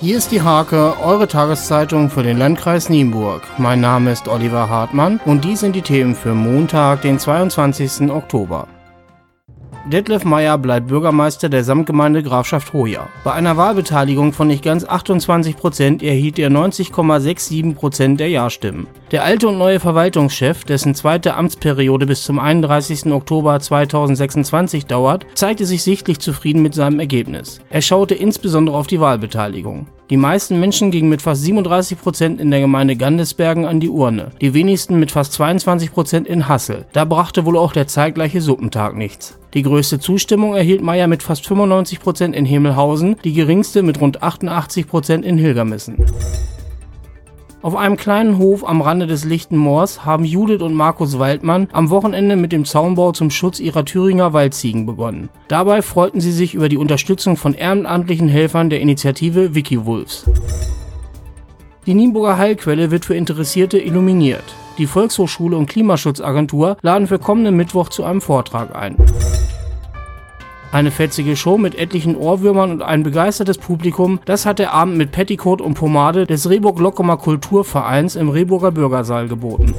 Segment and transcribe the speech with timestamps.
[0.00, 3.42] Hier ist die Hake, eure Tageszeitung für den Landkreis Nienburg.
[3.58, 8.10] Mein Name ist Oliver Hartmann und dies sind die Themen für Montag, den 22.
[8.10, 8.66] Oktober.
[9.86, 13.08] Detlef Meyer bleibt Bürgermeister der Samtgemeinde Grafschaft Hoya.
[13.24, 18.86] Bei einer Wahlbeteiligung von nicht ganz 28 Prozent erhielt er 90,67 Prozent der Ja-Stimmen.
[19.10, 23.06] Der alte und neue Verwaltungschef, dessen zweite Amtsperiode bis zum 31.
[23.06, 27.60] Oktober 2026 dauert, zeigte sich sichtlich zufrieden mit seinem Ergebnis.
[27.70, 29.86] Er schaute insbesondere auf die Wahlbeteiligung.
[30.10, 34.32] Die meisten Menschen gingen mit fast 37 Prozent in der Gemeinde Gandesbergen an die Urne,
[34.40, 36.84] die wenigsten mit fast 22 Prozent in Hassel.
[36.92, 39.38] Da brachte wohl auch der zeitgleiche Suppentag nichts.
[39.54, 44.20] Die größte Zustimmung erhielt Meyer mit fast 95 Prozent in Himmelhausen, die geringste mit rund
[44.20, 46.04] 88 Prozent in Hilgermissen.
[47.62, 51.90] Auf einem kleinen Hof am Rande des Lichten Moors haben Judith und Markus Waldmann am
[51.90, 55.28] Wochenende mit dem Zaunbau zum Schutz ihrer Thüringer Waldziegen begonnen.
[55.48, 60.24] Dabei freuten sie sich über die Unterstützung von ehrenamtlichen Helfern der Initiative Wikiwolves.
[61.84, 64.44] Die Nienburger Heilquelle wird für Interessierte illuminiert.
[64.78, 68.96] Die Volkshochschule und Klimaschutzagentur laden für kommenden Mittwoch zu einem Vortrag ein.
[70.72, 75.10] Eine fetzige Show mit etlichen Ohrwürmern und ein begeistertes Publikum, das hat der Abend mit
[75.10, 79.74] Petticoat und Pomade des Rehburg-Lockumer Kulturvereins im Rehburger Bürgersaal geboten.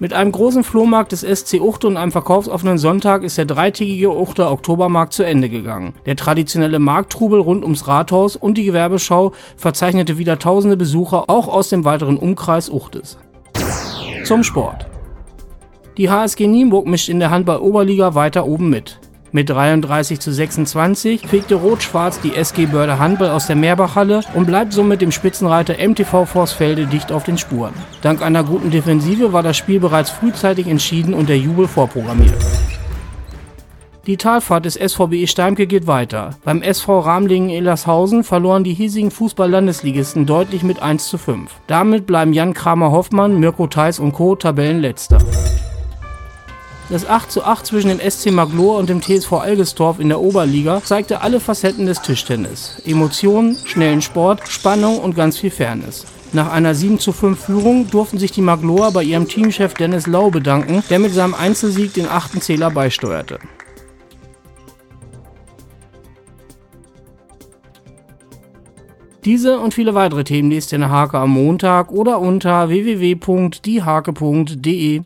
[0.00, 4.50] Mit einem großen Flohmarkt des SC Uchte und einem verkaufsoffenen Sonntag ist der dreitägige Uchter
[4.50, 5.94] Oktobermarkt zu Ende gegangen.
[6.06, 11.68] Der traditionelle Markttrubel rund ums Rathaus und die Gewerbeschau verzeichnete wieder tausende Besucher auch aus
[11.68, 13.18] dem weiteren Umkreis Uchtes.
[14.24, 14.86] Zum Sport.
[15.98, 18.98] Die HSG Nienburg mischt in der Handball-Oberliga weiter oben mit.
[19.32, 24.72] Mit 33 zu 26 fegte Rot-Schwarz die SG Börde Handball aus der Meerbachhalle und bleibt
[24.72, 27.72] somit dem Spitzenreiter MTV Forstfelde dicht auf den Spuren.
[28.02, 32.34] Dank einer guten Defensive war das Spiel bereits frühzeitig entschieden und der Jubel vorprogrammiert.
[34.06, 36.30] Die Talfahrt des SVBE Steimke geht weiter.
[36.42, 41.52] Beim SV Ramlingen-Ellershausen verloren die hiesigen Fußball-Landesligisten deutlich mit 1 zu 5.
[41.68, 44.34] Damit bleiben Jan Kramer-Hoffmann, Mirko Theis und Co.
[44.34, 45.18] Tabellenletzter.
[46.90, 50.82] Das 8 zu 8 zwischen dem SC Maglor und dem TSV Algestorf in der Oberliga
[50.82, 52.82] zeigte alle Facetten des Tischtennis.
[52.84, 56.04] Emotionen, schnellen Sport, Spannung und ganz viel Fairness.
[56.32, 60.30] Nach einer 7 zu 5 Führung durften sich die Magloer bei ihrem Teamchef Dennis Lau
[60.30, 63.38] bedanken, der mit seinem Einzelsieg den achten Zähler beisteuerte.
[69.24, 75.02] Diese und viele weitere Themen liest ihr in der Hake am Montag oder unter www.diehake.de.